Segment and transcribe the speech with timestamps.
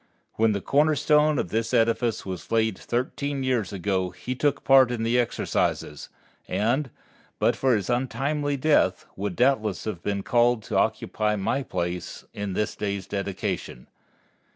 [0.33, 4.89] When the corner stone of this edifice was laid thirteen years ago he took part
[4.89, 6.09] in the exercises,
[6.47, 6.89] and,
[7.37, 12.53] but for his untimely death, would doubtless have been called to occupy my place in
[12.53, 13.85] this day's dedication.